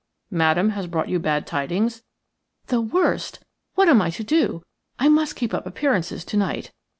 "Madame 0.31 0.69
has 0.71 0.87
brought 0.87 1.09
you 1.09 1.19
bad 1.19 1.45
tidings?" 1.45 2.01
"The 2.69 2.81
worst. 2.81 3.45
What 3.75 3.87
am 3.87 4.01
I 4.01 4.09
to 4.09 4.23
do? 4.23 4.63
I 4.97 5.07
must 5.09 5.35
keep 5.35 5.53
up 5.53 5.67
appearances 5.67 6.25
to 6.25 6.37
night. 6.37 6.71